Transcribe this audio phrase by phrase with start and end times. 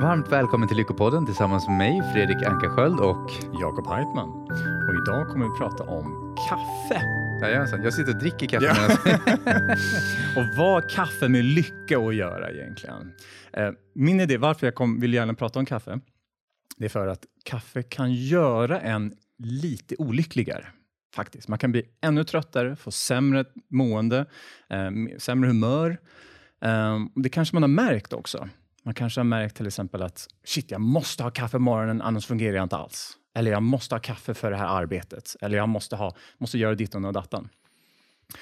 [0.00, 4.28] Varmt välkommen till Lyckopodden tillsammans med mig, Fredrik Ankarsköld och Jakob Heitman.
[4.88, 7.02] Och idag kommer vi prata om kaffe.
[7.42, 9.66] Jajamensan, jag sitter och dricker kaffe Ja.
[10.40, 13.12] Och vad kaffe med lycka att göra egentligen?
[13.52, 16.00] Eh, Min idé varför jag kom, vill gärna prata om kaffe,
[16.76, 20.66] det är för att kaffe kan göra en lite olyckligare.
[21.14, 21.48] Faktiskt.
[21.48, 24.26] Man kan bli ännu tröttare, få sämre mående,
[24.70, 25.98] eh, sämre humör.
[26.62, 28.48] Eh, det kanske man har märkt också.
[28.82, 32.26] Man kanske har märkt till exempel att shit, jag måste ha kaffe på morgonen, annars
[32.26, 33.16] fungerar jag inte alls.
[33.34, 35.36] Eller jag måste ha kaffe för det här arbetet.
[35.40, 37.48] Eller jag måste, ha, måste göra dittan och dattan.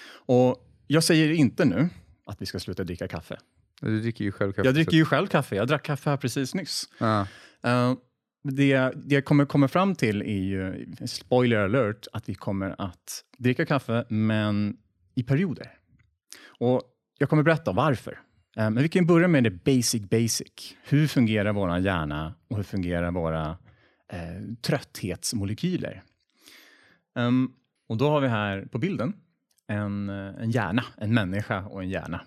[0.08, 1.88] Och jag säger inte nu
[2.26, 3.38] att vi ska sluta dricka kaffe.
[3.80, 4.68] Du dricker ju själv kaffe.
[4.68, 5.56] Jag dricker ju själv kaffe.
[5.56, 6.88] Jag drack kaffe här precis nyss.
[6.98, 7.26] Ja.
[7.62, 7.94] Eh,
[8.42, 13.24] det, det jag kommer komma fram till är ju, spoiler alert, att vi kommer att
[13.38, 14.76] dricka kaffe, men
[15.14, 15.72] i perioder.
[16.46, 16.82] Och
[17.18, 18.20] jag kommer berätta varför.
[18.56, 20.74] Eh, men vi kan börja med det basic basic.
[20.84, 23.58] Hur fungerar vår hjärna och hur fungerar våra
[24.12, 26.02] eh, trötthetsmolekyler?
[27.14, 27.52] Um,
[27.88, 29.12] och då har vi här på bilden
[29.66, 32.20] en, eh, en hjärna, en människa och en hjärna.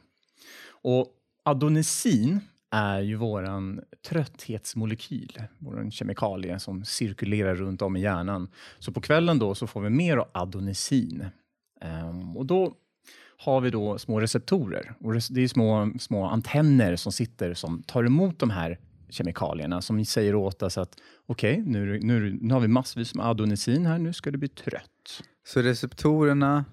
[0.69, 1.07] Och
[1.44, 2.39] adonisin
[2.72, 8.50] är ju våran trötthetsmolekyl, vår kemikalie som cirkulerar runt om i hjärnan.
[8.80, 11.25] Så på kvällen då så får vi mer av adonisin.
[11.81, 12.73] Ehm, och då
[13.41, 14.93] har vi då små receptorer.
[14.99, 20.05] Och det är små, små antenner som sitter som tar emot de här kemikalierna som
[20.05, 20.95] säger åt oss att
[21.25, 24.37] okej, nu, det- nu, det- nu har vi massvis med adonisin här, nu ska du
[24.37, 25.23] bli trött.
[25.47, 26.65] Så receptorerna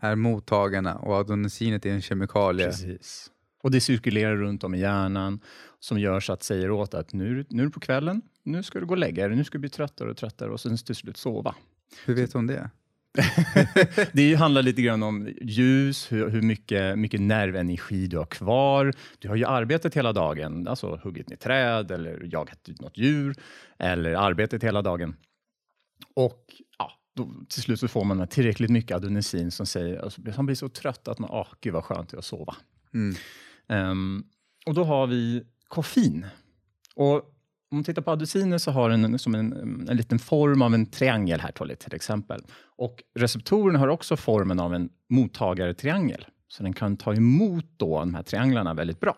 [0.00, 2.66] är mottagarna och adenosinet är en kemikalie.
[2.66, 3.30] Precis.
[3.62, 5.40] Och det cirkulerar runt om i hjärnan
[5.80, 8.80] som gör så att säger åt att nu, nu är det på kvällen, nu ska
[8.80, 10.94] du gå och lägga dig, nu ska du bli tröttare och tröttare och sen till
[10.94, 11.54] slut sova.
[12.04, 12.70] Hur vet om det?
[14.12, 18.92] Det handlar lite grann om ljus, hur, hur mycket, mycket nervenergi du har kvar.
[19.18, 23.34] Du har ju arbetat hela dagen, alltså huggit ner träd eller jagat något djur
[23.78, 25.16] eller arbetat hela dagen.
[26.14, 26.44] Och
[26.78, 30.56] ja, då, till slut så får man tillräckligt mycket adenosin som säger, alltså, han blir
[30.56, 32.56] så trött att man, åh gud vad skönt det är att sova.
[32.94, 33.14] Mm.
[33.68, 34.24] Ehm,
[34.66, 36.26] och då har vi koffein.
[36.94, 37.37] Och
[37.70, 39.52] om man tittar på adenosin så har den en, som en,
[39.88, 42.42] en liten form av en triangel här till exempel.
[42.76, 46.26] Och receptorerna har också formen av en mottagartriangel.
[46.48, 49.16] Så den kan ta emot då de här trianglarna väldigt bra.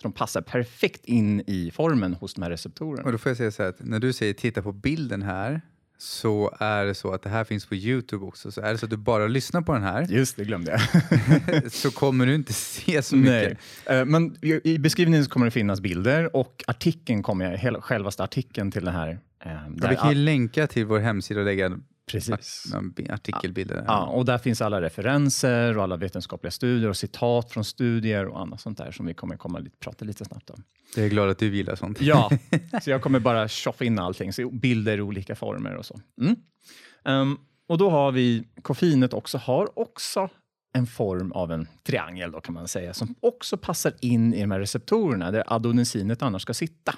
[0.00, 3.02] Så de passar perfekt in i formen hos de här receptorerna.
[3.02, 5.60] Och då får jag säga så här att när du säger titta på bilden här
[6.02, 8.52] så är det så att det här finns på Youtube också.
[8.52, 11.72] Så är det så att du bara lyssnar på den här Just det, glömde jag.
[11.72, 13.58] så kommer du inte se så mycket.
[13.88, 13.98] Nej.
[13.98, 18.84] Eh, Men i beskrivningen kommer det finnas bilder och artikeln kommer jag, självaste artikeln till
[18.84, 19.18] den här.
[19.44, 19.50] eh,
[19.90, 22.72] vi kan ju länka till vår hemsida och lägga Precis.
[23.10, 23.84] artikelbilder.
[23.86, 28.40] Ja, och där finns alla referenser och alla vetenskapliga studier och citat från studier och
[28.40, 30.62] annat sånt där som vi kommer komma lite, prata lite snabbt om.
[30.96, 32.00] Jag är glad att du gillar sånt.
[32.00, 32.30] Ja,
[32.82, 36.00] så jag kommer bara tjoffa in allting, så bilder i olika former och så.
[36.20, 36.36] Mm.
[37.04, 37.36] Ehm,
[37.68, 40.28] och då har vi koffeinet också, har också
[40.74, 44.50] en form av en triangel då kan man säga, som också passar in i de
[44.50, 46.94] här receptorerna där adenosinet annars ska sitta.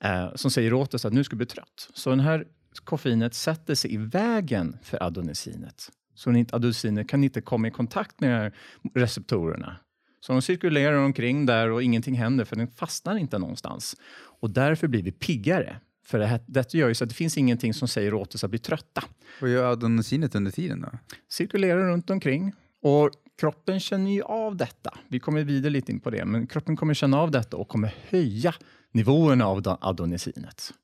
[0.00, 1.90] Eh, som säger åt oss att nu ska du bli trött.
[1.94, 2.46] Så den här
[2.80, 5.90] koffeinet sätter sig i vägen för adenosinet.
[6.14, 8.52] Så adenosinet kan inte komma i kontakt med de här
[8.94, 9.76] receptorerna.
[10.20, 13.96] Så de cirkulerar omkring där och ingenting händer för den fastnar inte någonstans.
[14.40, 15.76] Och därför blir vi piggare.
[16.04, 18.44] För det här, detta gör ju så att det finns ingenting som säger åt oss
[18.44, 19.04] att bli trötta.
[19.40, 20.88] Vad gör adenosinet under tiden då?
[21.28, 22.52] Cirkulerar runt omkring
[22.82, 23.10] och
[23.40, 24.98] kroppen känner ju av detta.
[25.08, 27.94] Vi kommer vidare lite in på det, men kroppen kommer känna av detta och kommer
[28.08, 28.54] höja
[28.92, 29.62] nivåerna av.
[29.66, 30.81] Eh,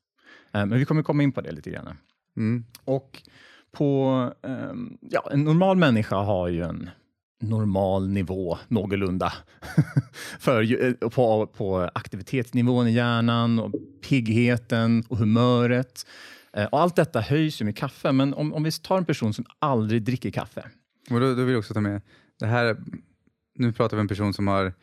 [0.51, 1.97] Men vi kommer komma in på det lite grann.
[2.37, 2.63] Mm.
[2.85, 3.21] Och
[3.71, 6.89] på, ehm, ja, en normal människa har ju en
[7.41, 9.33] normal nivå, någorlunda,
[10.39, 13.71] för, eh, på, på aktivitetsnivån i hjärnan, och
[14.09, 16.05] piggheten och humöret.
[16.53, 19.33] Eh, Och allt detta höjs ju med kaffe, men om, om vi tar en person
[19.33, 20.65] som aldrig dricker kaffe,
[21.11, 22.01] Och då, då vill jag också ta med,
[22.39, 22.77] det här,
[23.55, 24.73] nu pratar vi om en person som har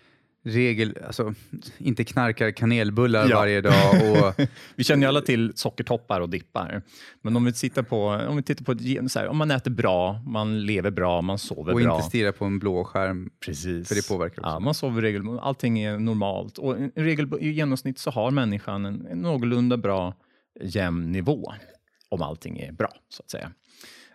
[0.46, 1.34] regel, alltså
[1.78, 3.36] inte knarkar kanelbullar Ja.
[3.36, 4.46] varje dag och
[4.76, 6.82] Vi känner ju alla till sockertoppar och dippar.
[7.22, 10.22] Men om vi tittar på, om vi tittar på så här, om man äter bra,
[10.26, 11.94] man lever bra, man sover och bra.
[11.96, 13.31] inte stirra på en blå skärm.
[13.46, 13.88] Precis.
[13.88, 14.50] För det påverkar också.
[14.50, 16.58] Ja, man sover regelbundet, allting är normalt.
[16.58, 20.14] Och i, regel, I genomsnitt så har människan en, en någorlunda bra
[20.60, 21.54] jämn nivå
[22.08, 23.50] om allting är bra, så att säga.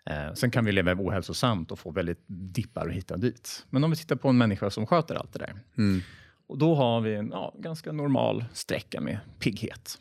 [0.09, 3.65] Eh, sen kan vi leva ohälsosamt och få väldigt dippar och hit och dit.
[3.69, 5.53] Men om vi tittar på en människa som sköter allt det där.
[5.77, 6.01] Mm.
[6.51, 9.97] Och då har vi en ja, ganska normal sträcka med pigghet.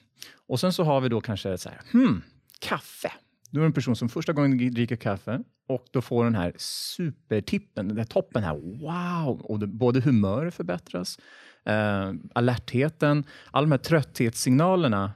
[0.47, 2.23] Och sen så har vi då kanske så här, hmm,
[2.61, 3.12] kaffe.
[3.50, 6.55] Du är det en person som första gången dricker kaffe och då får den här
[6.58, 9.41] supertippen, den där toppen här, wow!
[9.41, 11.19] Och det, både humöret förbättras,
[11.64, 15.12] Eh, alertheten, alla de här trötthetssignalerna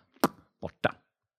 [0.60, 0.94] borta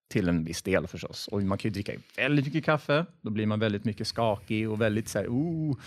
[0.09, 1.27] till en viss del förstås.
[1.27, 4.81] Och man kan ju dricka väldigt mycket kaffe, då blir man väldigt mycket skakig och
[4.81, 5.77] väldigt så här, oh,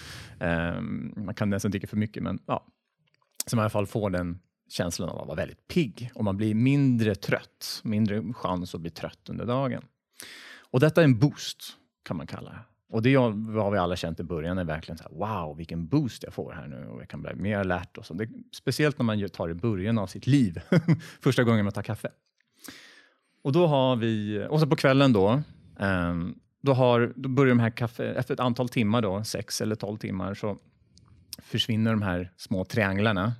[0.40, 0.80] eh,
[1.16, 2.66] man kan nästan dricka för mycket, men ja,
[3.46, 4.38] som i alla fall får den
[4.68, 8.90] känslan av att vara väldigt pigg och man blir mindre trött, mindre chans att bli
[8.90, 9.84] trött under dagen.
[10.70, 12.60] Och detta är en boost kan man kalla det.
[12.90, 16.22] Och det har vi alla känt i början, är verkligen så här, wow, vilken boost
[16.22, 18.14] jag får här nu och jag kan bli mer alert och så.
[18.14, 20.60] Det, speciellt när man tar i början av sitt liv,
[21.20, 22.08] första gången man tar kaffe.
[23.42, 25.42] Och då har vi, och så på kvällen då,
[25.78, 29.74] um, då, har, då börjar de här kaffe, efter ett antal timmar då, sex eller
[29.74, 30.58] tolv timmar, så
[31.38, 33.32] försvinner de här små trianglarna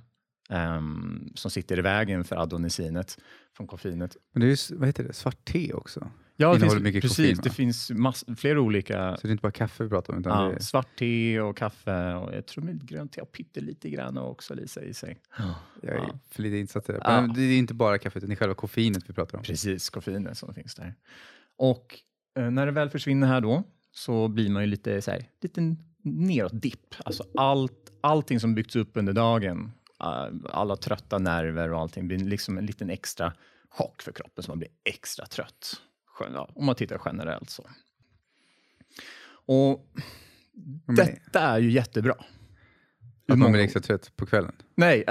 [0.49, 3.17] um, som sitter i vägen för adonisinet
[3.57, 4.17] från koffeinet.
[4.33, 6.11] Men det är ju, vad heter det, svart te också?
[6.41, 7.17] Ja, det finns, mycket precis.
[7.17, 9.17] Koffein, det finns mass, flera olika...
[9.17, 10.19] Så det är inte bara kaffe vi pratar om?
[10.19, 10.59] Utan ja, är...
[10.59, 14.81] Svart te och kaffe och jag tror med grönt te och pyttelite grann också Lisa
[14.81, 15.19] i sig.
[15.81, 16.19] Jag är ja.
[16.29, 17.01] för lite insatt i det.
[17.05, 19.43] Men det är inte bara kaffet, det är själva koffeinet vi pratar om.
[19.43, 20.95] Precis, koffeinet som finns där.
[21.57, 21.99] Och
[22.37, 25.75] eh, när det väl försvinner här då så blir man ju lite så här, lite
[26.01, 26.95] neråt-dipp.
[27.05, 29.71] Alltså allt, allting som byggts upp under dagen,
[30.03, 33.33] uh, alla trötta nerver och allting blir liksom en liten extra
[33.69, 35.81] chock för kroppen så man blir extra trött
[36.27, 37.49] om man tittar generellt.
[37.49, 37.69] så.
[39.45, 39.87] Och
[40.95, 42.15] Detta är ju jättebra.
[43.27, 44.55] Att man blir extra trött på kvällen?
[44.75, 45.03] Nej,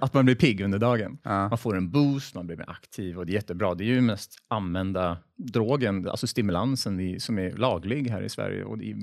[0.00, 1.18] att man blir pigg under dagen.
[1.22, 1.48] Ja.
[1.48, 3.74] Man får en boost, man blir mer aktiv och det är jättebra.
[3.74, 8.82] Det är ju mest använda drogen, alltså stimulansen som är laglig här i Sverige och
[8.82, 8.96] är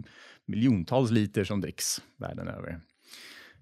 [0.45, 2.81] miljontals liter som dricks världen över.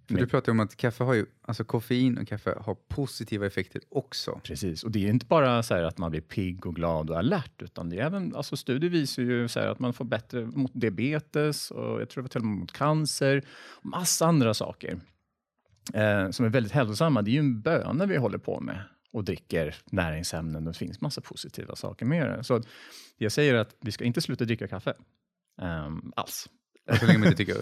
[0.08, 3.82] För du pratar om att kaffe har ju, alltså koffein och kaffe har positiva effekter
[3.90, 4.42] också.
[4.44, 7.62] Precis, och det är inte bara så att man blir pigg och glad och alert,
[7.62, 11.72] utan det är även, alltså studier visar ju så att man får bättre mot diabetes
[11.72, 15.00] och jag tror till och med mot cancer och massa andra saker
[15.94, 17.22] eh, som är väldigt hälsosamma.
[17.22, 21.02] Det är ju en böna vi håller på med och dricker näringsämnen och det finns
[21.02, 22.44] massa positiva saker med det.
[22.44, 22.62] Så
[23.18, 24.94] jag säger att vi ska inte sluta dricka kaffe
[25.62, 26.50] um, alls.
[27.00, 27.56] Så länge man inte tycker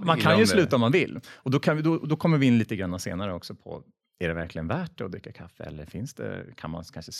[0.00, 1.20] Man kan ju sluta om man vill.
[1.34, 3.82] Och då, vi, då, då kommer vi in lite grann senare också på
[4.18, 7.12] är det verkligen värt det att dricka kaffe eller finns det, kan man kanske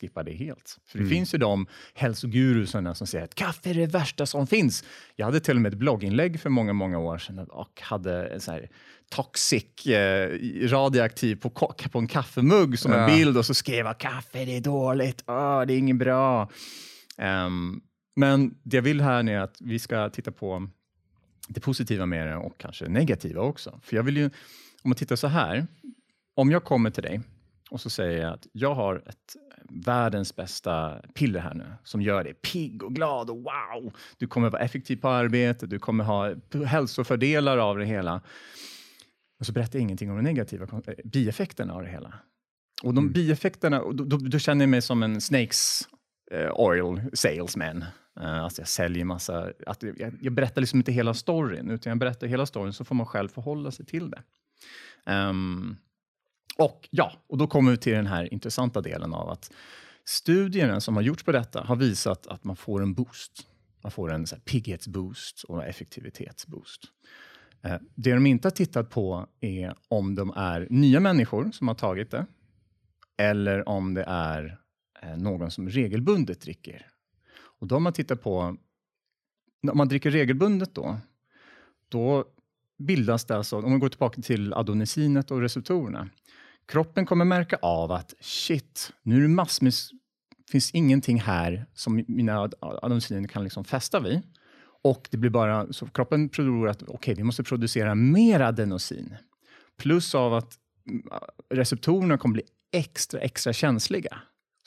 [0.00, 0.78] skippa det helt?
[0.86, 1.10] För det mm.
[1.10, 4.84] finns ju de hälsogurusarna som säger att kaffe är det värsta som finns.
[5.16, 8.40] Jag hade till och med ett blogginlägg för många, många år sedan och hade en
[8.40, 8.70] så här
[9.10, 10.30] toxic, eh,
[10.68, 11.50] radioaktiv på,
[11.92, 12.98] på en kaffemugg som ja.
[12.98, 16.50] en bild och så skrev jag kaffe det är dåligt, oh, det är inget bra.
[17.18, 17.80] Um,
[18.16, 20.68] men det jag vill här är att vi ska titta på
[21.48, 23.80] det positiva med det och kanske negativa också.
[23.82, 24.24] För jag vill ju,
[24.82, 25.66] om man tittar så här,
[26.34, 27.20] om jag kommer till dig
[27.70, 29.36] och så säger jag att jag har ett
[29.70, 33.92] världens bästa piller här nu som gör dig pigg och glad och wow!
[34.18, 36.34] Du kommer vara effektiv på arbetet, du kommer ha
[36.66, 38.20] hälsofördelar av det hela.
[39.40, 42.14] Och så berättar jag ingenting om de negativa eh, bieffekterna av det hela.
[42.82, 43.12] Och de mm.
[43.12, 45.88] bieffekterna, då, då, då, känner jag mig som en Snakes
[46.34, 47.84] uh, oil salesman.
[48.20, 51.98] Eh, alltså jag säljer massa, att jag, jag, berättar liksom inte hela storyn, utan jag
[51.98, 54.22] berättar hela storyn så får man själv förhålla sig till det.
[55.12, 55.76] Um,
[56.58, 59.52] och ja, och då kommer vi till den här intressanta delen av att
[60.04, 63.46] studierna som har gjorts på detta har visat att man får en boost.
[63.82, 66.84] Man får en pigghetsboost och en effektivitetsboost.
[67.66, 71.74] Uh, det de inte har tittat på är om de är nya människor som har
[71.74, 72.26] tagit det
[73.18, 74.58] eller om det är
[75.02, 76.86] eh, någon som regelbundet dricker
[77.60, 78.38] och då har man tittat på,
[79.70, 80.98] om man dricker regelbundet då,
[81.88, 82.24] då
[82.78, 86.08] bildas det alltså, om man går tillbaka till adonisinet och receptorerna,
[86.66, 89.90] kroppen kommer märka av att shit, nu är det massvis,
[90.50, 94.22] finns ingenting här som mina adenosiner kan liksom fästa vid.
[94.82, 99.16] Och det blir bara, så kroppen tror att okej, okay, vi måste producera mer adenosin.
[99.78, 100.54] Plus av att
[100.88, 101.02] mm,
[101.50, 104.18] receptorerna kommer bli extra, extra känsliga.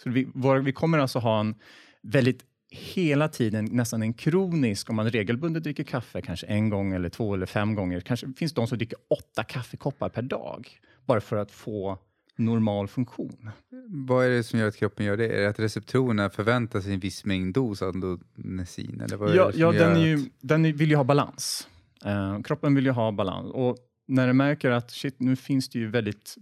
[0.04, 0.28] Så vi,
[0.64, 1.56] vi kommer alltså ha en
[2.02, 7.10] väldigt hela tiden nästan en kronisk, om man regelbundet dricker kaffe, kanske en gång eller
[7.10, 10.68] två eller fem gånger, kanske finns de som dricker åtta kaffekoppar per dag,
[11.06, 12.00] bara för att få
[12.36, 13.50] normal funktion.
[13.88, 15.28] Vad är det som gör att kroppen gör det?
[15.28, 19.04] Är det att receptorerna förväntar sig en viss mängd dos adenosine?
[19.04, 21.68] Eller vad ja, ja den, ju, den vill ju ha balans.
[22.06, 23.52] Uh, kroppen vill ju ha balans.
[23.54, 26.36] Och när den märker att shit, nu finns det ju väldigt...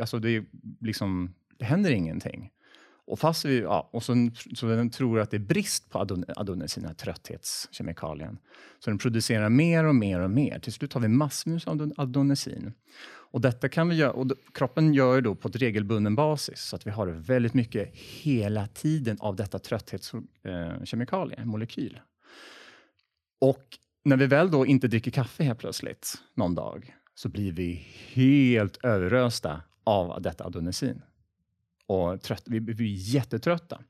[0.00, 0.44] Alltså det, är
[0.80, 2.50] liksom, det händer ingenting.
[3.08, 6.24] Och fast vi, ja, och så, så den tror att det är brist på adon,
[6.36, 8.38] den här trötthetskemikalien.
[8.78, 10.58] Så den producerar mer och mer och mer.
[10.58, 12.72] Till slut har vi massvis av adonesin.
[13.30, 16.76] Och detta kan vi göra, och kroppen gör det då på ett regelbunden basis, så
[16.76, 22.00] att vi har väldigt mycket hela tiden av detta trötthetskemikalie, eh, molekyl.
[23.40, 23.64] Och
[24.04, 28.84] när vi väl då inte dricker kaffe helt plötsligt någon dag, så blir vi helt
[28.84, 31.02] överösta av detta adonesin.
[31.88, 33.80] Och trött, vi blir jättetrötta.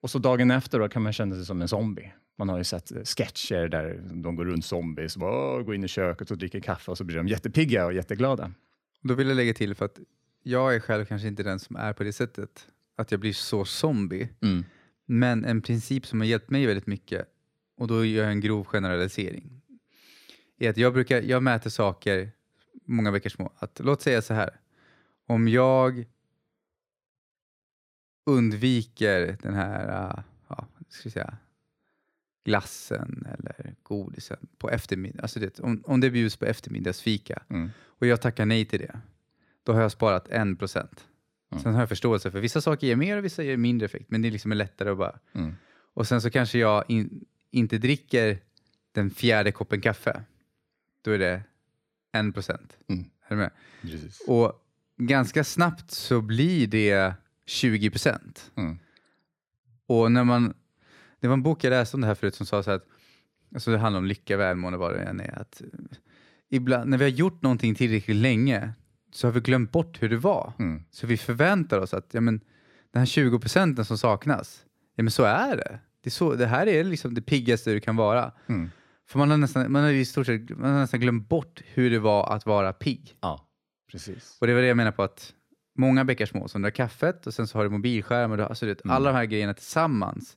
[0.00, 2.12] Och så dagen efter då kan man känna sig som en zombie.
[2.38, 5.84] Man har ju sett eh, sketcher där de går runt zombies, och bara, går in
[5.84, 8.52] i köket och dricker kaffe och så blir de jättepigga och jätteglada.
[9.02, 9.98] Då vill jag lägga till, för att
[10.42, 13.64] jag är själv kanske inte den som är på det sättet, att jag blir så
[13.64, 14.28] zombie.
[14.42, 14.64] Mm.
[15.06, 17.26] Men en princip som har hjälpt mig väldigt mycket,
[17.76, 19.60] och då gör jag en grov generalisering,
[20.58, 22.30] är att jag, brukar, jag mäter saker
[22.84, 23.52] många veckor små.
[23.58, 24.50] Att, låt säga så här,
[25.26, 26.04] om jag
[28.26, 31.36] undviker den här uh, ja, ska säga,
[32.44, 37.70] glassen eller godisen på eftermiddag, alltså det, om, om det bjuds på eftermiddagsfika Mm.
[37.80, 39.00] och jag tackar nej till det,
[39.62, 41.08] då har jag sparat en procent.
[41.52, 41.62] Mm.
[41.62, 44.22] Sen har jag förståelse för vissa saker ger mer och vissa ger mindre effekt, men
[44.22, 45.18] det är liksom lättare att bara...
[45.32, 45.54] Mm.
[45.96, 48.38] Och sen så kanske jag in, inte dricker
[48.92, 50.22] den fjärde koppen kaffe.
[51.02, 51.42] Då är det
[52.12, 52.76] en procent.
[52.88, 53.04] Mm.
[53.26, 53.50] Är du med?
[53.82, 54.20] Precis.
[54.26, 54.64] Och
[54.96, 57.14] ganska snabbt så blir det
[57.46, 58.50] 20 procent.
[58.56, 58.78] Mm.
[59.86, 60.54] Och när man...
[61.20, 62.84] Det var en bok jag läste om det här förut som sa så att
[63.54, 65.38] alltså det handlar om lycka, välmående, vad det än är.
[65.38, 65.66] Att eh,
[66.50, 68.72] ibland, när vi har gjort någonting tillräckligt länge
[69.12, 70.52] så har vi glömt bort hur det var.
[70.58, 70.84] Mm.
[70.90, 72.40] Så vi förväntar oss att ja, men,
[72.92, 74.64] den här 20 procenten som saknas,
[74.96, 75.78] ja men så är det.
[76.00, 78.32] Det, är så, det här är liksom det piggaste du kan vara.
[78.46, 78.70] Mm.
[79.06, 81.90] För man har, nästan, man, har i stort sett, man har nästan glömt bort hur
[81.90, 83.16] det var att vara pigg.
[83.20, 83.48] Ja,
[83.90, 84.38] precis.
[84.40, 85.34] Och det var det jag menar på att
[85.74, 88.42] många bäckar små, som det där kaffet och sen så har du mobilskärm och du,
[88.42, 88.76] har- alltså, Mm.
[88.84, 90.36] alla de här grejerna tillsammans.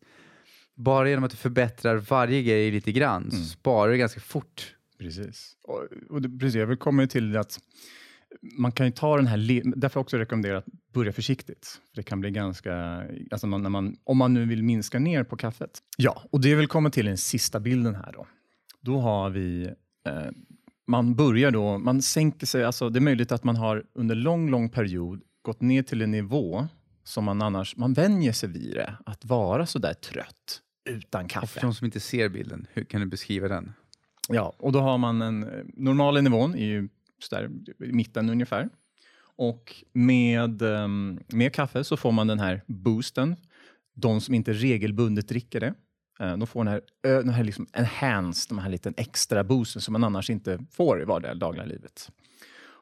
[0.75, 3.32] Bara genom att du förbättrar varje grej lite grann Mm.
[3.32, 4.75] så sparar du ganska fort.
[5.00, 5.53] Precis.
[5.63, 6.56] Och, och det, precis.
[6.56, 7.60] Jag vill komma till att
[8.60, 11.82] man kan ju ta den här, därför också rekommendera att börja försiktigt.
[11.96, 15.38] Det kan bli ganska, alltså man, när man, om man nu vill minska ner på
[15.38, 15.79] kaffet.
[15.98, 18.27] Ja, och det vill komma till den sista bilden här då.
[18.82, 19.63] Då har vi,
[20.08, 20.27] eh,
[20.88, 24.50] man börjar då, man sänker sig, alltså det är möjligt att man har under lång,
[24.50, 26.67] lång period gått ner till en nivå
[27.03, 31.29] som man annars, man vänjer sig vid det, att vara så där trött utan Och
[31.32, 31.48] kaffe.
[31.48, 33.74] för de som inte ser bilden, hur kan du beskriva den?
[34.29, 36.89] Ja, och då har man en eh, normala nivån är ju
[37.79, 38.70] i mitten ungefär.
[39.20, 43.36] Och med, ehm, med kaffe så får man den här boosten.
[43.94, 45.74] De som inte regelbundet dricker det,
[46.18, 50.04] de får den här, den här liksom enhanced, den här liten extra boosten som man
[50.04, 52.12] annars inte får i vardagliga livet.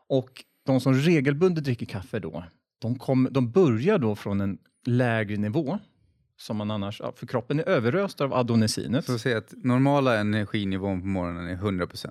[0.07, 2.43] Och de som regelbundet dricker kaffe då,
[2.79, 5.79] de, kom, de börjar då från en lägre nivå
[6.37, 9.05] som man annars, för kroppen är överöst av adonesinet.
[9.05, 12.09] Så att säga att normala energinivån på morgonen är 100%.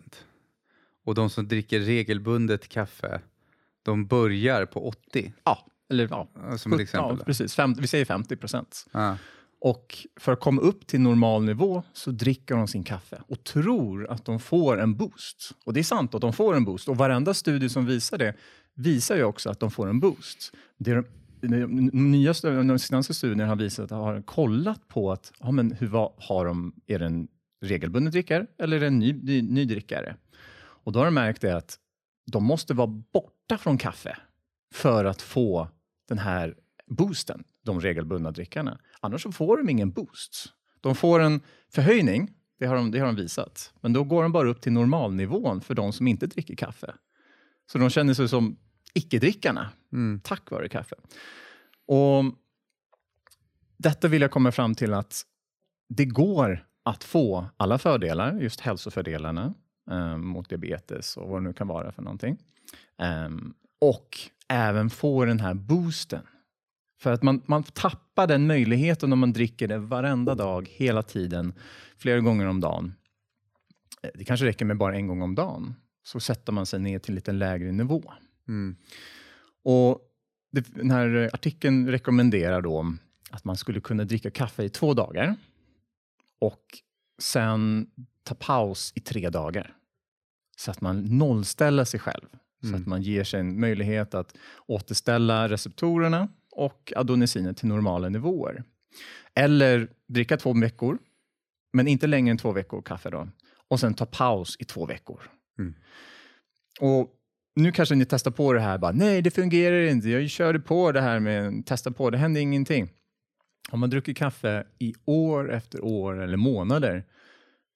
[1.04, 3.20] Och de som dricker regelbundet kaffe,
[3.82, 5.32] de börjar på 80.
[5.44, 6.28] Ja, eller ja,
[6.58, 7.16] Som ett exempel.
[7.18, 7.54] Ja, precis.
[7.54, 8.86] Fem, vi säger 50 procent.
[8.92, 9.16] Ja.
[9.64, 14.10] Och för att komma upp till normal nivå så dricker de sin kaffe och tror
[14.10, 15.52] att de får en boost.
[15.64, 16.88] Och det är sant att de får en boost.
[16.88, 18.34] Och varenda studie som visar det
[18.74, 20.52] visar ju också att de får en boost.
[20.76, 21.04] Det är
[21.40, 25.72] de, de nya de senaste studierna har visat att har kollat på att ja, men
[25.72, 27.28] hur vad, har de, är det en
[27.62, 30.16] regelbunden drickare eller är det en ny, ny, ny drickare?
[30.56, 31.78] Och då har de märkt det att
[32.32, 34.16] de måste vara borta från kaffe
[34.74, 35.68] för att få
[36.08, 36.54] den här
[36.86, 38.78] boosten, de regelbundna drickarna.
[39.00, 40.46] Annars så får de ingen boost.
[40.80, 41.40] De får en
[41.72, 44.72] förhöjning, det har de, det har de visat, men då går de bara upp till
[44.72, 46.94] normalnivån för de som inte dricker kaffe.
[47.72, 48.56] Så de känner sig som
[48.94, 50.20] icke-drickarna Mm.
[50.24, 50.96] tack vare kaffe.
[51.86, 52.24] Och
[53.78, 55.22] detta vill jag komma fram till att
[55.88, 59.54] det går att få alla fördelar, just hälsofördelarna
[59.90, 62.38] eh, mot diabetes och vad det nu kan vara för någonting.
[62.98, 64.18] Ehm, och
[64.48, 66.26] även få den här boosten.
[67.04, 71.52] För att man, man tappar den möjligheten om man dricker det varenda dag, hela tiden,
[71.96, 72.94] flera gånger om dagen.
[74.02, 75.74] Eh, Det kanske räcker med bara en gång om dagen.
[76.04, 78.12] Så sätter man sig ner till en lite lägre nivå.
[78.48, 78.76] Mm.
[79.64, 80.00] Och
[80.52, 82.94] det, den här artikeln rekommenderar då
[83.30, 85.36] att man skulle kunna dricka kaffe i två dagar
[86.40, 86.64] och
[87.18, 87.86] sen
[88.22, 89.76] ta paus i tre dagar.
[90.56, 92.26] Så att man nollställer sig själv.
[92.60, 92.80] Så Mm.
[92.80, 98.64] att man ger sig en möjlighet att återställa receptorerna och adonesinet till normala nivåer.
[99.34, 100.98] Eller dricka två veckor,
[101.72, 103.28] men inte längre än två veckor kaffe då.
[103.68, 105.20] Och sen ta paus i två veckor.
[105.58, 105.74] Mm.
[106.80, 107.10] Och
[107.56, 108.78] nu kanske ni testar på det här.
[108.78, 110.08] Bara, Nej, det fungerar inte.
[110.08, 112.10] Jag körde på det här med testa på.
[112.10, 112.88] Det hände ingenting.
[113.70, 117.04] Om man druckit kaffe i år efter år eller månader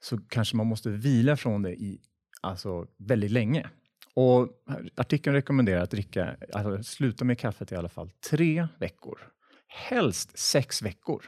[0.00, 2.00] så kanske man måste vila från det i
[2.40, 3.68] alltså, väldigt länge.
[4.18, 4.48] Och
[4.94, 9.18] artikeln rekommenderar att dricka, alltså, sluta med kaffet i alla fall tre veckor.
[9.68, 11.24] Helst sex veckor.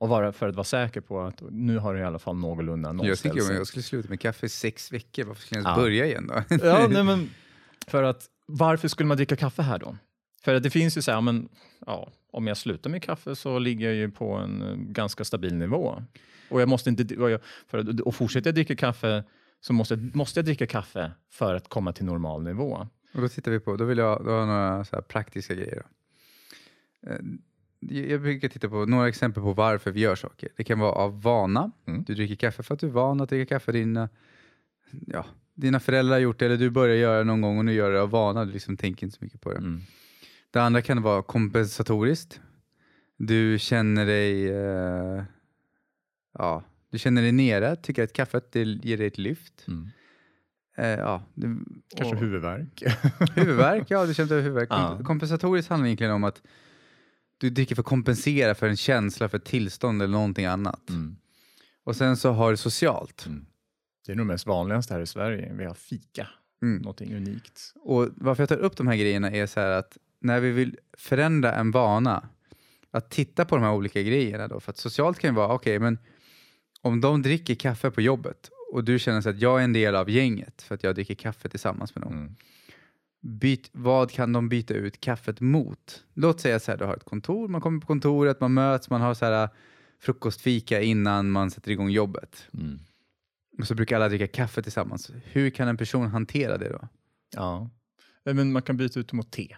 [0.00, 2.88] Och vara, för att vara säker på att nu har du i alla fall någorlunda
[2.88, 5.66] Jag nollställt tycker om jag skulle sluta med kaffe i sex veckor, varför skulle jag
[5.66, 5.82] ens Ja.
[5.82, 6.66] börja igen då?
[6.66, 7.30] Ja, nej, men
[7.86, 9.96] för att varför skulle man dricka kaffe här då?
[10.44, 11.48] För att det finns ju så här, men,
[11.86, 15.54] ja, om jag slutar med kaffe så ligger jag ju på en eh, ganska stabil
[15.54, 16.02] nivå.
[16.50, 19.24] Och, jag måste inte, och, jag, för, och fortsätter jag dricka kaffe
[19.66, 22.86] så måste, måste jag dricka kaffe för att komma till normal nivå.
[23.14, 25.86] Och då tittar vi på, då vill jag, då har jag några så praktiska grejer.
[27.06, 27.18] Eh,
[28.08, 30.48] Jag brukar titta på några exempel på varför vi gör saker.
[30.56, 31.70] Det kan vara av vana.
[31.86, 32.02] Mm.
[32.02, 33.72] Du dricker kaffe för att du är van att dricka kaffe.
[33.72, 34.08] Dina,
[34.90, 37.72] ja, dina föräldrar har gjort det eller du börjar göra det någon gång och nu
[37.72, 38.44] gör det av vana.
[38.44, 39.58] Du liksom tänker inte så mycket på det.
[39.58, 39.80] Mm.
[40.50, 42.40] Det andra kan vara kompensatoriskt.
[43.16, 45.22] Du känner dig eh,
[46.38, 46.62] ja,
[46.94, 49.64] du känner dig nere, tycker att kaffet det ger dig ett lyft.
[49.68, 49.88] Mm.
[50.76, 51.56] Eh, ja, det,
[51.96, 52.82] Kanske och- huvudvärk.
[53.36, 54.68] Huvudvärk, ja du känner huvudvärk.
[54.70, 54.94] Ja.
[54.96, 56.42] Kom- Kompensatoriskt handlar egentligen om att
[57.38, 60.90] du dricker för att kompensera för en känsla, för ett tillstånd eller någonting annat.
[60.90, 61.16] Mm.
[61.84, 63.26] Och sen så har du socialt.
[63.26, 63.46] Mm.
[64.06, 65.52] Det är nog mest vanligaste här i Sverige.
[65.54, 66.28] Vi har fika,
[66.62, 66.78] Mm.
[66.82, 67.72] någonting unikt.
[67.80, 70.78] Och varför jag tar upp de här grejerna är så här att när vi vill
[70.98, 72.28] förändra en vana,
[72.90, 74.60] att titta på de här olika grejerna då.
[74.60, 75.98] För att socialt kan ju vara, okej men
[76.84, 80.10] om de dricker kaffe på jobbet och du känner att jag är en del av
[80.10, 82.12] gänget för att jag dricker kaffe tillsammans med dem.
[82.12, 82.34] Mm.
[83.20, 86.04] Byt, vad kan de byta ut kaffet mot?
[86.14, 89.00] Låt säga så här, du har ett kontor, man kommer på kontoret, man möts, man
[89.00, 89.48] har så här
[90.00, 92.46] frukostfika innan man sätter igång jobbet.
[92.54, 92.80] Mm.
[93.58, 95.10] Och så brukar alla dricka kaffe tillsammans.
[95.24, 96.88] Hur kan en person hantera det då?
[97.36, 97.70] Ja.
[98.24, 99.56] Men man kan byta ut mot te.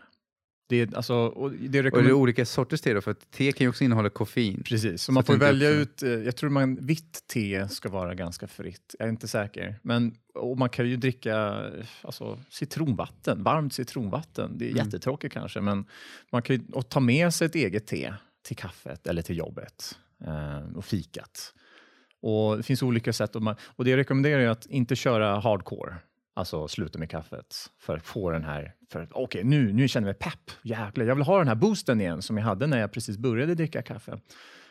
[0.69, 3.01] Det är, alltså, och det Och är det rekommend- olika sorters te då?
[3.01, 4.63] För att te kan ju också innehålla koffein.
[4.65, 8.47] Precis, så man får välja ut, eh, jag tror man, vitt te ska vara ganska
[8.47, 9.79] fritt, jag är inte säker.
[9.83, 14.59] Men och man kan ju dricka eh, alltså, citronvatten, varmt citronvatten.
[14.59, 14.85] Det är Mm.
[14.85, 15.85] jättetråkigt kanske, men
[16.33, 19.99] man kan ju och ta med sig ett eget te till kaffet eller till jobbet
[20.27, 21.53] eh, och fikat.
[22.21, 25.41] Och det finns olika sätt, och, man, och det jag rekommenderar är att inte köra
[25.41, 25.95] hardcore.
[26.37, 30.09] Alltså sluta med kaffet för att få den här, för att, okej nu, nu känner
[30.09, 32.79] jag mig pepp, jäklar, jag vill ha den här boosten igen som jag hade när
[32.79, 34.21] jag precis började dricka kaffe.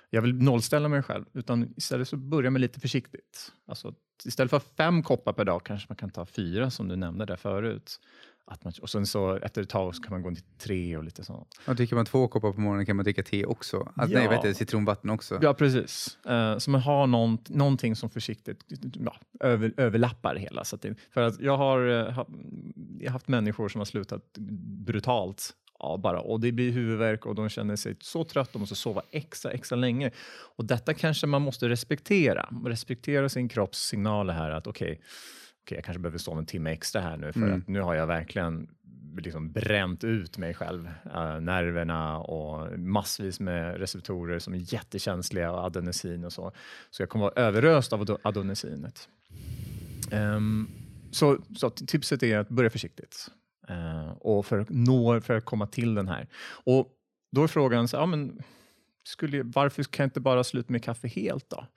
[0.10, 3.52] Jag vill nollställa mig själv, utan istället så börja med lite försiktigt.
[3.68, 3.94] Alltså,
[4.26, 7.36] istället för fem koppar per dag kanske man kan ta fyra som du nämnde där
[7.36, 8.00] förut.
[8.48, 11.04] Att man, och sen så efter ett tag så kan man gå till tre och
[11.04, 11.60] lite sånt.
[11.68, 13.92] Och dricker man två koppar på morgonen kan man dricka te också.
[13.96, 14.30] Att, Nej, Ja.
[14.30, 15.40] vet du, citronvatten också.
[15.42, 16.18] Ja, precis.
[16.30, 18.66] Uh, så man har någon, någonting som försiktigt
[19.06, 20.64] ja, över, överlappar hela.
[20.64, 22.28] Så att det, för att jag har, eh, ha,
[23.00, 24.38] jag har haft människor som har slutat
[24.86, 28.76] brutalt ja, bara, och det blir huvudvärk och de känner sig så trött, de måste
[28.76, 30.12] sova extra, extra länge.
[30.56, 32.50] Och detta kanske man måste respektera.
[32.66, 35.02] Respektera sin kropps signaler här att okej,
[35.66, 37.60] okej, jag kanske behöver sova en timme extra här nu för Mm.
[37.60, 38.68] att nu har jag verkligen
[39.18, 45.60] liksom bränt ut mig själv, eh, nerverna och massvis med receptorer som är jättekänsliga och
[45.60, 46.52] adenosin och så.
[46.92, 49.10] Så jag kommer vara överöst av adenosinet.
[50.12, 50.68] Ehm,
[51.12, 53.28] så, så tipset är att börja försiktigt
[53.70, 56.28] eh, och för att, nå, för att komma till den här.
[56.66, 56.88] Och
[57.32, 58.42] då är frågan, så, ja, men,
[59.04, 61.68] skulle, varför kan jag inte bara sluta med kaffe helt då?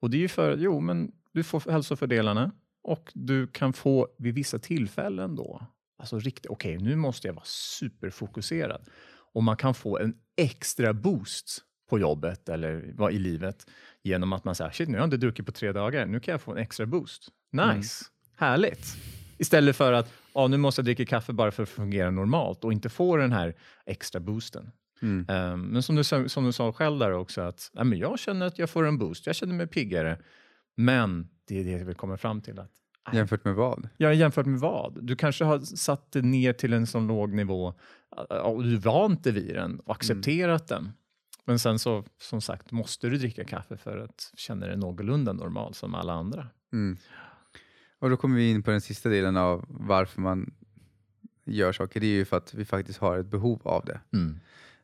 [0.00, 2.50] Och det är ju för, jo men du får hälsofördelarna
[2.84, 5.66] och du kan få vid vissa tillfällen då,
[5.98, 8.88] alltså riktigt, okej nu måste jag vara superfokuserad.
[9.32, 13.66] Och man kan få en extra boost på jobbet eller vad i livet
[14.02, 16.32] genom att man säger, shit nu har jag inte druckit på tre dagar, nu kan
[16.32, 17.28] jag få en extra boost.
[17.52, 18.04] Nice,
[18.36, 18.96] härligt.
[19.38, 22.72] Istället för att, ja nu måste jag dricka kaffe bara för att fungera normalt och
[22.72, 23.54] inte få den här
[23.86, 24.70] extra boosten.
[25.02, 25.52] Mm.
[25.52, 28.46] Um, men som du, som du sa själv där också, att nej, men jag känner
[28.46, 30.18] att jag får en boost, jag känner mig piggare.
[30.76, 32.58] Men det är det vi kommer fram till.
[32.58, 32.70] att
[33.06, 33.88] nej, Jämfört med vad?
[33.96, 35.04] jag jämfört med vad?
[35.06, 37.74] Du kanske har satt det ner till en sån låg nivå
[38.42, 40.92] och du vant vid den och accepterat den.
[41.44, 45.74] Men sen så, som sagt, måste du dricka kaffe för att känna dig någorlunda normal
[45.74, 46.48] som alla andra.
[46.72, 46.96] Mm.
[47.98, 50.54] Och då kommer vi in på den sista delen av varför man
[51.44, 52.00] gör saker.
[52.00, 54.00] Det är ju för att vi faktiskt har ett behov av det.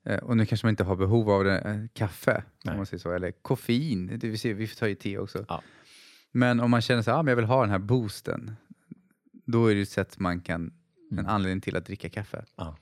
[0.05, 2.73] Eh, och nu kanske man inte har behov av det, eh, kaffe, Nej.
[2.73, 4.19] om man säger så, eller koffein.
[4.19, 5.45] Det vill säga, vi tar ju te också.
[5.49, 5.63] Ja.
[6.33, 8.57] Men om man känner så här, ah, men jag vill ha den här boosten,
[9.47, 10.73] då är det ett sätt man kan,
[11.11, 11.27] en Mm.
[11.27, 12.45] anledning till att dricka kaffe.
[12.57, 12.77] Ja.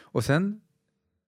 [0.00, 0.60] Och sen,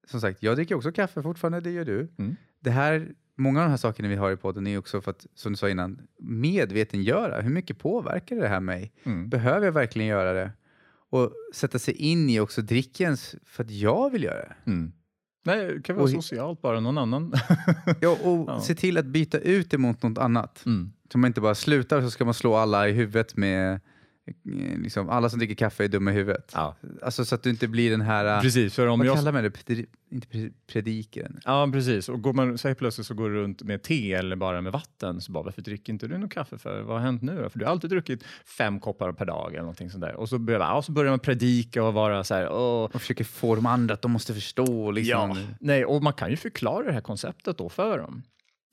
[0.06, 2.08] som sagt, jag dricker också kaffe fortfarande, det gör du.
[2.18, 2.36] Mm.
[2.60, 5.26] Det här, många av de här sakerna vi har i podden är också för att,
[5.34, 7.40] som du sa innan, medvetengöra.
[7.40, 8.92] Hur mycket påverkar det här mig?
[9.04, 9.28] Mm.
[9.28, 10.52] Behöver jag verkligen göra det?
[11.10, 14.54] Och sätta sig in i också drickens för att jag vill göra det.
[14.70, 14.92] Mm.
[15.42, 17.32] Nej, det kan vara Och- socialt bara, någon annan.
[18.00, 18.60] Ja, och Ja.
[18.60, 20.62] se till att byta ut det mot något annat.
[20.66, 20.92] mm.
[21.12, 23.80] Så man inte bara slutar så ska man slå alla i huvudet med
[24.82, 26.52] liksom, alla som dricker kaffe är dumma i huvudet.
[26.54, 26.76] Ja.
[27.02, 29.16] Alltså så att du inte blir den här, eh, Precis, för om vad jag...
[29.16, 29.84] kallar man det?
[30.12, 31.40] Inte pre- predikaren?
[31.44, 32.08] Ja, precis.
[32.08, 34.72] Och går man, så helt plötsligt så går du runt med te eller bara med
[34.72, 35.20] vatten.
[35.20, 36.82] Så bara, varför dricker inte du någon kaffe för?
[36.82, 37.50] Vad har hänt nu då?
[37.50, 38.24] För du har alltid druckit
[38.58, 40.14] fem koppar per dag eller någonting sånt där.
[40.14, 43.24] Och så börjar, ja, så börjar man predika och vara så här, åh, Och försöker
[43.24, 44.90] få de andra att de måste förstå.
[44.90, 45.30] Liksom.
[45.30, 48.22] Ja, nej, och man kan ju förklara det här konceptet då för dem.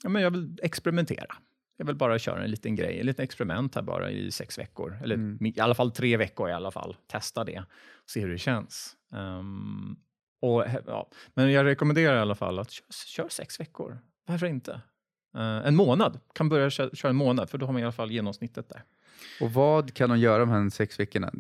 [0.04, 1.36] Ja, men jag vill experimentera.
[1.78, 5.00] Jag vill bara köra en liten grej, en liten experiment här bara i sex veckor.
[5.04, 5.46] Eller Mm.
[5.46, 6.96] i alla fall tre veckor i alla fall.
[7.08, 7.64] Testa det,
[8.06, 8.96] se hur det känns.
[9.14, 9.96] Ehm,
[10.42, 11.10] och, ja.
[11.34, 13.98] Men jag rekommenderar i alla fall att kör, kör sex veckor.
[14.28, 14.82] Varför inte?
[15.38, 17.92] Eh, en månad, kan börja köra, köra en månad för då har man i alla
[17.92, 18.84] fall genomsnittet där.
[19.42, 21.32] Och vad kan de göra de här sex veckorna?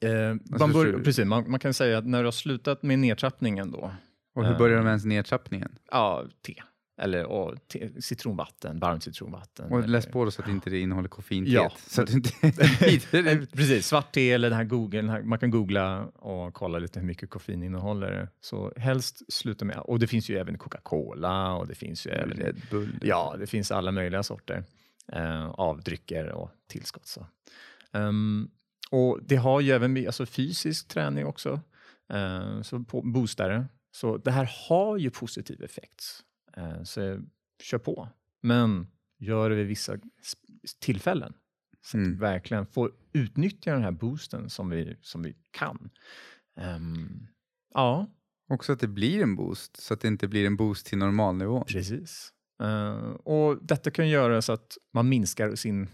[0.00, 2.82] Eh, man, Alltså, bör, så- precis, man, man kan säga att när du har slutat
[2.82, 3.90] med nedtrappningen då,
[4.34, 4.58] Och hur Eh.
[4.58, 5.78] börjar de ens nedtrappningen?
[5.90, 6.54] Ja, te.
[6.98, 9.72] Eller och te, citronvatten, varmt citronvatten.
[9.72, 11.52] Och läs på då så att inte det innehåller koffeintet.
[11.54, 11.72] Ja.
[11.86, 12.30] Så att inte
[13.52, 17.30] Precis, svart te eller den här Google, man kan googla och kolla lite hur mycket
[17.30, 18.28] koffein innehåller.
[18.40, 22.36] Så helst sluta med, och det finns ju även Coca-Cola och det finns ju även,
[22.36, 22.98] Red Bull.
[23.02, 24.64] ja det finns alla möjliga sorter
[25.12, 27.06] eh, av drycker och tillskott.
[27.06, 27.26] Så.
[27.92, 28.48] Ehm,
[28.90, 31.60] och det har ju även alltså, fysisk träning också,
[32.12, 33.66] eh, så på boostare.
[33.90, 36.22] Så det här har ju positiv effekt.
[36.56, 37.20] Eh, så
[37.62, 38.08] kör på.
[38.40, 38.86] Men
[39.18, 39.96] gör det vid vissa
[40.80, 41.32] tillfällen.
[41.84, 42.18] Så att Mm.
[42.18, 45.90] verkligen får utnyttja den här boosten som vi, som vi kan.
[46.56, 47.26] Ehm,
[47.74, 48.06] ja,
[48.48, 51.64] Också att det blir en boost, så att det inte blir en boost till normalnivå.
[51.64, 52.32] precis.
[52.62, 55.88] Eh, och detta kan göra så att man minskar sin,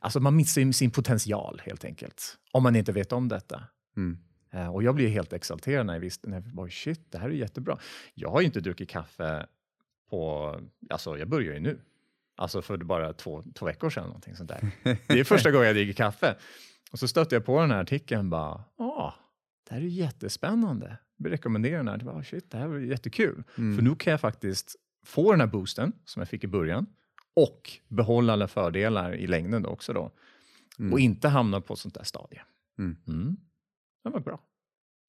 [0.00, 2.38] alltså man minskar sin potential helt enkelt.
[2.52, 3.64] Om man inte vet om detta.
[3.96, 4.18] Mm.
[4.52, 7.28] Eh, Och jag blev helt exalterad när jag visste, när jag bara, shit, det här
[7.28, 7.78] är jättebra.
[8.14, 9.46] Jag har ju inte druckit kaffe
[10.10, 10.56] på,
[10.90, 11.80] alltså jag börjar ju nu.
[12.36, 14.70] Alltså för bara två, två veckor sedan, någonting sånt där.
[14.82, 16.36] Det är första gången jag dricker kaffe.
[16.92, 19.14] Och så stötte jag på den här artikeln bara, ja,
[19.68, 20.96] det här är jättespännande.
[21.16, 23.42] Jag rekommenderar den här, det var, shit, det här var jättekul.
[23.58, 23.76] Mm.
[23.76, 26.86] För nu kan jag faktiskt få den här boosten som jag fick i början
[27.34, 30.12] och behålla alla fördelar i längden också då.
[30.78, 30.92] Mm.
[30.92, 32.42] Och inte hamna på ett sånt där stadie.
[32.78, 32.96] Mm.
[33.08, 33.36] Mm.
[34.04, 34.40] Det var bra.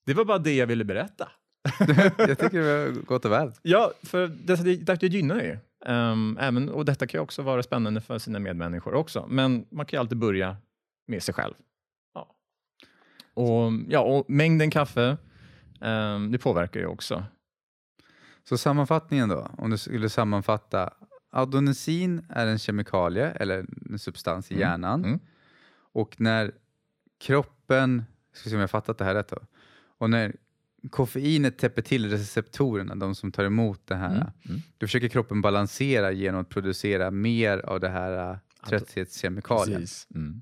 [0.05, 1.31] Det var bara det jag ville berätta.
[2.17, 3.51] jag tycker det var gott och väl.
[3.61, 5.57] Ja, för det, det, det gynnar ju.
[5.85, 9.25] Um, även, och detta kan ju också vara spännande för sina medmänniskor också.
[9.29, 10.57] Men man kan ju alltid börja
[11.07, 11.53] med sig själv.
[12.13, 12.35] Ja.
[13.33, 15.17] Och, ja, och mängden kaffe,
[15.81, 17.23] ehm, det påverkar ju också.
[18.43, 20.93] Så sammanfattningen då, om du skulle sammanfatta.
[21.31, 24.61] Adenosine är en kemikalie eller en substans i Mm.
[24.61, 25.05] hjärnan.
[25.05, 25.19] Mm.
[25.93, 26.51] Och när
[27.19, 29.37] kroppen, ska se om jag fattat det här rätt då.
[29.97, 30.35] Och när
[30.89, 34.15] koffeinet täpper till receptorerna, de som tar emot det här.
[34.15, 34.27] Mm.
[34.49, 34.61] Mm.
[34.77, 38.37] Då försöker kroppen balansera genom att producera mer av det här äh,
[38.69, 39.81] trötthetskemikalien.
[39.81, 40.07] Precis.
[40.15, 40.41] Mm.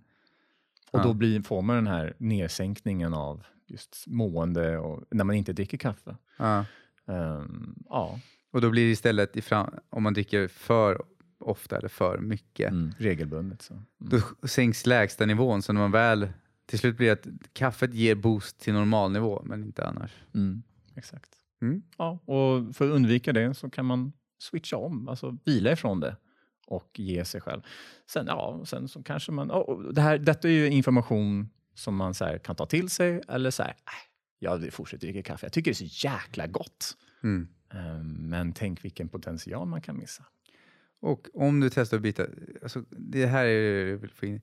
[0.91, 1.04] Och Ja.
[1.04, 5.78] då blir, får man den här nedsänkningen av just mående och när man inte dricker
[5.78, 6.15] kaffe.
[6.38, 6.65] Ja.
[7.08, 8.19] Ehm, ja,
[8.52, 11.02] Och då blir det istället, i fram, om man dricker för
[11.39, 12.93] ofta eller för mycket, mm.
[12.97, 13.62] regelbundet.
[13.62, 13.73] Så.
[13.73, 13.86] Mm.
[13.97, 15.62] då sänks lägsta nivån.
[15.62, 16.28] Så när man väl,
[16.69, 20.12] till slut blir det att kaffet ger boost till normalnivå, men inte annars.
[20.36, 20.63] Mm.
[20.95, 21.29] Exakt.
[21.62, 21.84] Mm.
[21.97, 26.15] Ja, och för att undvika det så kan man switcha om, alltså vila ifrån det
[26.67, 27.62] och ge sig själv.
[28.08, 32.13] Sen, ja, sen så kanske man, oh, det här, detta är ju information som man
[32.13, 35.53] så här, kan ta till sig eller så här, äh, jag fortsätter dricka kaffe, jag
[35.53, 36.97] tycker det är så jäkla gott.
[37.23, 37.47] Mm.
[37.73, 40.25] Ehm, Men tänk vilken potential man kan missa.
[41.01, 42.25] Och om du testar att byta,
[42.63, 44.41] alltså det här är det jag vill få in.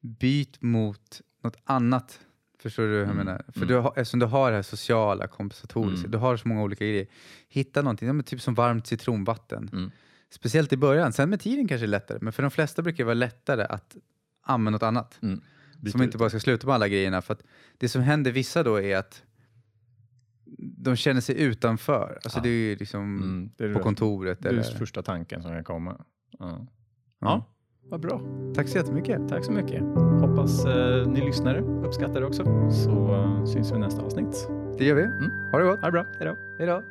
[0.00, 2.20] Byt mot något annat.
[2.58, 3.42] Förstår du hur jag Mm, menar?
[3.48, 3.68] För mm.
[3.68, 6.10] du har, eftersom du har det här sociala, kompensatoriska, Mm.
[6.10, 7.06] du har så många olika grejer.
[7.48, 9.70] Hitta någonting, ja, men typ som varmt citronvatten.
[9.72, 9.90] Mm.
[10.30, 12.96] Speciellt i början, sen med tiden kanske det är lättare, men för de flesta brukar
[12.98, 13.96] det vara lättare att
[14.42, 15.18] använda något annat.
[15.22, 15.40] Mm.
[15.78, 17.22] Byta som ut inte bara ska sluta med alla grejerna.
[17.22, 17.42] För att
[17.78, 19.22] det som händer vissa då är att
[20.60, 22.18] de känner sig utanför.
[22.24, 22.42] Alltså Ja.
[22.42, 24.42] det är ju liksom Mm, det är på det- kontoret.
[24.42, 26.04] Det är Eller, första tanken som kan komma.
[26.38, 26.66] Ja, Ja.
[27.20, 27.44] ja
[27.82, 28.20] vad bra.
[28.54, 29.28] Tack så jättemycket.
[29.28, 29.82] Tack så mycket.
[30.38, 32.44] Hoppas eh, ni lyssnare uppskattar det också.
[32.70, 34.48] Så eh, syns vi i nästa avsnitt.
[34.78, 35.02] Det gör vi.
[35.02, 35.32] Mm.
[35.52, 35.80] Ha det gott.
[35.80, 36.06] Ha det bra.
[36.18, 36.36] Hej då.
[36.58, 36.82] Hej då.